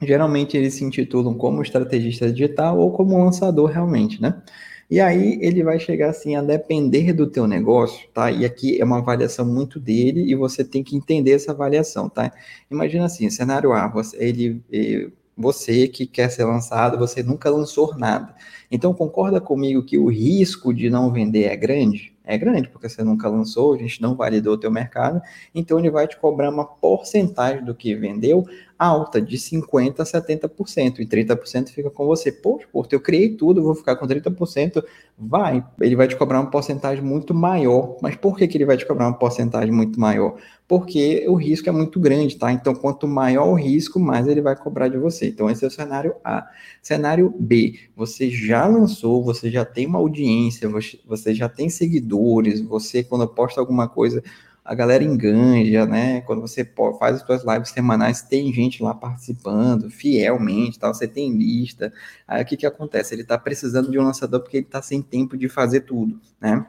geralmente 0.00 0.56
eles 0.56 0.74
se 0.74 0.84
intitulam 0.84 1.34
como 1.34 1.62
estrategista 1.62 2.30
digital 2.30 2.78
ou 2.78 2.92
como 2.92 3.22
lançador 3.22 3.68
realmente, 3.70 4.22
né? 4.22 4.40
E 4.90 5.00
aí 5.00 5.38
ele 5.40 5.62
vai 5.62 5.78
chegar 5.78 6.10
assim 6.10 6.34
a 6.34 6.42
depender 6.42 7.12
do 7.12 7.26
teu 7.28 7.46
negócio, 7.46 8.08
tá? 8.12 8.30
E 8.30 8.44
aqui 8.44 8.80
é 8.80 8.84
uma 8.84 8.98
avaliação 8.98 9.46
muito 9.46 9.78
dele 9.78 10.22
e 10.28 10.34
você 10.34 10.64
tem 10.64 10.82
que 10.82 10.96
entender 10.96 11.30
essa 11.32 11.52
avaliação, 11.52 12.08
tá? 12.08 12.32
Imagina 12.68 13.04
assim, 13.04 13.30
cenário 13.30 13.72
A, 13.72 13.86
você, 13.86 14.16
ele, 14.18 14.60
você 15.36 15.86
que 15.86 16.06
quer 16.06 16.28
ser 16.28 16.44
lançado, 16.44 16.98
você 16.98 17.22
nunca 17.22 17.48
lançou 17.48 17.96
nada. 17.96 18.34
Então 18.68 18.92
concorda 18.92 19.40
comigo 19.40 19.84
que 19.84 19.96
o 19.96 20.08
risco 20.08 20.74
de 20.74 20.90
não 20.90 21.12
vender 21.12 21.44
é 21.44 21.56
grande? 21.56 22.12
É 22.24 22.36
grande, 22.36 22.68
porque 22.68 22.88
você 22.88 23.02
nunca 23.04 23.28
lançou, 23.28 23.74
a 23.74 23.78
gente 23.78 24.02
não 24.02 24.16
validou 24.16 24.54
o 24.54 24.58
teu 24.58 24.70
mercado, 24.70 25.20
então 25.54 25.78
ele 25.78 25.90
vai 25.90 26.06
te 26.06 26.16
cobrar 26.16 26.50
uma 26.50 26.64
porcentagem 26.64 27.64
do 27.64 27.74
que 27.74 27.94
vendeu 27.94 28.44
alta, 28.80 29.20
de 29.20 29.36
50% 29.36 30.00
a 30.00 30.04
70%, 30.04 31.00
e 31.00 31.06
30% 31.06 31.68
fica 31.68 31.90
com 31.90 32.06
você. 32.06 32.32
Poxa, 32.32 32.66
eu 32.90 33.00
criei 33.00 33.36
tudo, 33.36 33.62
vou 33.62 33.74
ficar 33.74 33.94
com 33.96 34.06
30%, 34.06 34.82
vai. 35.18 35.62
Ele 35.82 35.94
vai 35.94 36.08
te 36.08 36.16
cobrar 36.16 36.40
uma 36.40 36.50
porcentagem 36.50 37.04
muito 37.04 37.34
maior. 37.34 37.98
Mas 38.00 38.16
por 38.16 38.38
que, 38.38 38.48
que 38.48 38.56
ele 38.56 38.64
vai 38.64 38.78
te 38.78 38.86
cobrar 38.86 39.06
uma 39.06 39.18
porcentagem 39.18 39.70
muito 39.70 40.00
maior? 40.00 40.38
Porque 40.66 41.26
o 41.28 41.34
risco 41.34 41.68
é 41.68 41.72
muito 41.72 42.00
grande, 42.00 42.38
tá? 42.38 42.50
Então, 42.50 42.74
quanto 42.74 43.06
maior 43.06 43.48
o 43.48 43.54
risco, 43.54 44.00
mais 44.00 44.26
ele 44.26 44.40
vai 44.40 44.56
cobrar 44.56 44.88
de 44.88 44.96
você. 44.96 45.28
Então, 45.28 45.50
esse 45.50 45.62
é 45.62 45.68
o 45.68 45.70
cenário 45.70 46.14
A. 46.24 46.48
Cenário 46.80 47.34
B, 47.38 47.74
você 47.94 48.30
já 48.30 48.66
lançou, 48.66 49.22
você 49.22 49.50
já 49.50 49.64
tem 49.64 49.86
uma 49.86 49.98
audiência, 49.98 50.70
você 51.04 51.34
já 51.34 51.50
tem 51.50 51.68
seguidores, 51.68 52.62
você, 52.62 53.04
quando 53.04 53.28
posta 53.28 53.60
alguma 53.60 53.88
coisa, 53.88 54.22
a 54.64 54.74
galera 54.74 55.02
enganja, 55.02 55.86
né? 55.86 56.20
Quando 56.22 56.40
você 56.40 56.64
faz 56.98 57.16
as 57.16 57.22
suas 57.22 57.44
lives 57.44 57.70
semanais, 57.70 58.22
tem 58.22 58.52
gente 58.52 58.82
lá 58.82 58.94
participando 58.94 59.90
fielmente, 59.90 60.78
tal, 60.78 60.94
você 60.94 61.08
tem 61.08 61.36
lista. 61.36 61.92
Aí 62.26 62.42
o 62.42 62.46
que 62.46 62.56
que 62.56 62.66
acontece? 62.66 63.14
Ele 63.14 63.22
está 63.22 63.38
precisando 63.38 63.90
de 63.90 63.98
um 63.98 64.04
lançador 64.04 64.40
porque 64.40 64.58
ele 64.58 64.66
está 64.66 64.82
sem 64.82 65.02
tempo 65.02 65.36
de 65.36 65.48
fazer 65.48 65.80
tudo, 65.80 66.20
né? 66.40 66.64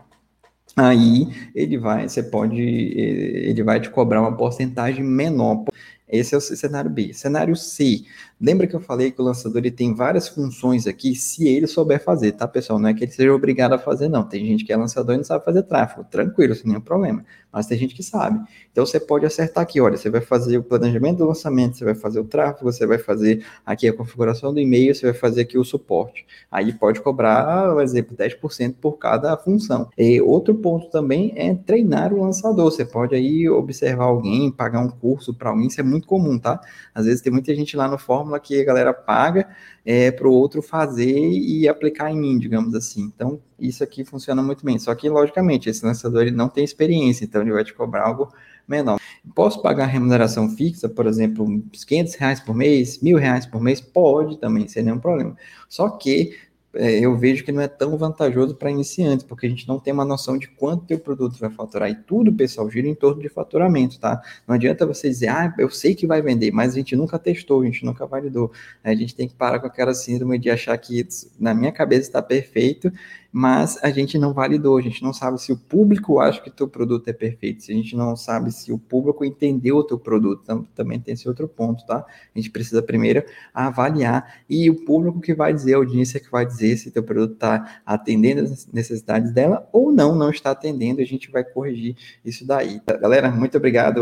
Aí 0.75 1.27
ele 1.53 1.77
vai, 1.77 2.07
você 2.07 2.23
pode, 2.23 2.61
ele 2.61 3.63
vai 3.63 3.79
te 3.79 3.89
cobrar 3.89 4.21
uma 4.21 4.35
porcentagem 4.35 5.03
menor. 5.03 5.65
Esse 6.07 6.35
é 6.35 6.37
o 6.37 6.41
cenário 6.41 6.89
B. 6.89 7.13
Cenário 7.13 7.55
C, 7.55 8.03
Lembra 8.41 8.65
que 8.65 8.75
eu 8.75 8.79
falei 8.79 9.11
que 9.11 9.21
o 9.21 9.23
lançador 9.23 9.59
ele 9.59 9.69
tem 9.69 9.93
várias 9.93 10.27
funções 10.27 10.87
aqui, 10.87 11.13
se 11.13 11.47
ele 11.47 11.67
souber 11.67 12.03
fazer, 12.03 12.31
tá, 12.31 12.47
pessoal? 12.47 12.79
Não 12.79 12.89
é 12.89 12.93
que 12.93 13.03
ele 13.03 13.11
seja 13.11 13.31
obrigado 13.31 13.73
a 13.73 13.77
fazer, 13.77 14.09
não. 14.09 14.23
Tem 14.23 14.43
gente 14.43 14.65
que 14.65 14.73
é 14.73 14.75
lançador 14.75 15.13
e 15.13 15.17
não 15.17 15.23
sabe 15.23 15.45
fazer 15.45 15.61
tráfego, 15.61 16.03
tranquilo, 16.09 16.55
sem 16.55 16.67
nenhum 16.67 16.81
problema. 16.81 17.23
Mas 17.53 17.67
tem 17.67 17.77
gente 17.77 17.93
que 17.93 18.01
sabe. 18.01 18.39
Então 18.71 18.83
você 18.83 18.99
pode 18.99 19.25
acertar 19.27 19.61
aqui, 19.61 19.79
olha, 19.79 19.95
você 19.95 20.09
vai 20.09 20.21
fazer 20.21 20.57
o 20.57 20.63
planejamento 20.63 21.17
do 21.17 21.27
lançamento, 21.27 21.77
você 21.77 21.85
vai 21.85 21.93
fazer 21.93 22.19
o 22.19 22.23
tráfego, 22.23 22.71
você 22.71 22.87
vai 22.87 22.97
fazer 22.97 23.45
aqui 23.63 23.87
a 23.87 23.93
configuração 23.93 24.51
do 24.51 24.59
e-mail, 24.59 24.95
você 24.95 25.05
vai 25.05 25.13
fazer 25.13 25.41
aqui 25.41 25.59
o 25.59 25.63
suporte. 25.63 26.25
Aí 26.49 26.73
pode 26.73 26.99
cobrar, 27.01 27.71
por 27.73 27.83
exemplo, 27.83 28.17
10% 28.17 28.75
por 28.81 28.93
cada 28.97 29.37
função. 29.37 29.89
E 29.95 30.19
outro 30.19 30.55
ponto 30.55 30.89
também 30.89 31.33
é 31.35 31.53
treinar 31.53 32.11
o 32.11 32.21
lançador. 32.21 32.71
Você 32.71 32.85
pode 32.85 33.13
aí 33.13 33.47
observar 33.47 34.05
alguém, 34.05 34.49
pagar 34.49 34.79
um 34.79 34.89
curso 34.89 35.31
para 35.31 35.51
alguém, 35.51 35.67
isso 35.67 35.79
é 35.79 35.83
muito 35.83 36.07
comum, 36.07 36.39
tá? 36.39 36.59
Às 36.95 37.05
vezes 37.05 37.21
tem 37.21 37.31
muita 37.31 37.53
gente 37.53 37.77
lá 37.77 37.87
no 37.87 37.99
fórum 37.99 38.30
fórmula 38.31 38.39
que 38.39 38.61
a 38.61 38.63
galera 38.63 38.93
paga 38.93 39.49
é, 39.85 40.11
para 40.11 40.27
o 40.27 40.31
outro 40.31 40.61
fazer 40.61 41.19
e 41.19 41.67
aplicar 41.67 42.11
em 42.11 42.17
mim, 42.17 42.39
digamos 42.39 42.73
assim. 42.73 43.03
Então, 43.03 43.41
isso 43.59 43.83
aqui 43.83 44.05
funciona 44.05 44.41
muito 44.41 44.65
bem. 44.65 44.79
Só 44.79 44.95
que, 44.95 45.09
logicamente, 45.09 45.69
esse 45.69 45.85
lançador 45.85 46.21
ele 46.21 46.31
não 46.31 46.47
tem 46.47 46.63
experiência, 46.63 47.25
então 47.25 47.41
ele 47.41 47.51
vai 47.51 47.63
te 47.63 47.73
cobrar 47.73 48.05
algo 48.05 48.31
menor. 48.67 48.99
Posso 49.35 49.61
pagar 49.61 49.85
remuneração 49.85 50.49
fixa, 50.49 50.87
por 50.87 51.05
exemplo, 51.05 51.45
500 51.71 52.15
reais 52.15 52.39
por 52.39 52.55
mês, 52.55 53.01
mil 53.01 53.17
reais 53.17 53.45
por 53.45 53.61
mês? 53.61 53.81
Pode 53.81 54.37
também, 54.39 54.67
sem 54.67 54.83
nenhum 54.83 54.99
problema. 54.99 55.35
Só 55.67 55.89
que 55.89 56.37
eu 56.73 57.17
vejo 57.17 57.43
que 57.43 57.51
não 57.51 57.61
é 57.61 57.67
tão 57.67 57.97
vantajoso 57.97 58.55
para 58.55 58.71
iniciantes, 58.71 59.25
porque 59.25 59.45
a 59.45 59.49
gente 59.49 59.67
não 59.67 59.77
tem 59.79 59.91
uma 59.91 60.05
noção 60.05 60.37
de 60.37 60.47
quanto 60.47 60.85
teu 60.85 60.99
produto 60.99 61.37
vai 61.37 61.49
faturar. 61.49 61.89
E 61.89 61.95
tudo, 61.95 62.31
pessoal, 62.31 62.69
gira 62.69 62.87
em 62.87 62.95
torno 62.95 63.21
de 63.21 63.27
faturamento, 63.27 63.99
tá? 63.99 64.21
Não 64.47 64.55
adianta 64.55 64.85
você 64.85 65.09
dizer, 65.09 65.27
ah, 65.27 65.53
eu 65.57 65.69
sei 65.69 65.93
que 65.93 66.07
vai 66.07 66.21
vender, 66.21 66.51
mas 66.51 66.73
a 66.73 66.75
gente 66.75 66.95
nunca 66.95 67.19
testou, 67.19 67.61
a 67.61 67.65
gente 67.65 67.85
nunca 67.85 68.05
validou. 68.05 68.51
A 68.83 68.95
gente 68.95 69.13
tem 69.13 69.27
que 69.27 69.35
parar 69.35 69.59
com 69.59 69.67
aquela 69.67 69.93
síndrome 69.93 70.39
de 70.39 70.49
achar 70.49 70.77
que 70.77 71.05
na 71.37 71.53
minha 71.53 71.71
cabeça 71.71 72.03
está 72.03 72.21
perfeito 72.21 72.91
mas 73.31 73.81
a 73.81 73.89
gente 73.89 74.17
não 74.17 74.33
validou, 74.33 74.77
a 74.77 74.81
gente 74.81 75.01
não 75.01 75.13
sabe 75.13 75.41
se 75.41 75.51
o 75.53 75.57
público 75.57 76.19
acha 76.19 76.41
que 76.41 76.49
teu 76.49 76.67
produto 76.67 77.07
é 77.07 77.13
perfeito, 77.13 77.63
se 77.63 77.71
a 77.71 77.75
gente 77.75 77.95
não 77.95 78.15
sabe 78.15 78.51
se 78.51 78.73
o 78.73 78.77
público 78.77 79.23
entendeu 79.23 79.77
o 79.77 79.83
teu 79.83 79.97
produto, 79.97 80.43
também 80.75 80.99
tem 80.99 81.13
esse 81.13 81.27
outro 81.27 81.47
ponto, 81.47 81.85
tá? 81.85 82.05
A 82.35 82.39
gente 82.39 82.49
precisa 82.49 82.81
primeiro 82.81 83.23
avaliar 83.53 84.41
e 84.49 84.69
o 84.69 84.83
público 84.83 85.21
que 85.21 85.33
vai 85.33 85.53
dizer, 85.53 85.75
a 85.75 85.77
audiência 85.77 86.19
que 86.19 86.29
vai 86.29 86.45
dizer 86.45 86.75
se 86.77 86.91
teu 86.91 87.03
produto 87.03 87.33
está 87.33 87.81
atendendo 87.85 88.41
as 88.41 88.67
necessidades 88.67 89.31
dela 89.31 89.67
ou 89.71 89.91
não, 89.91 90.13
não 90.13 90.29
está 90.29 90.51
atendendo, 90.51 91.01
a 91.01 91.05
gente 91.05 91.31
vai 91.31 91.43
corrigir 91.43 91.95
isso 92.25 92.45
daí. 92.45 92.81
Galera, 92.99 93.31
muito 93.31 93.57
obrigado. 93.57 94.01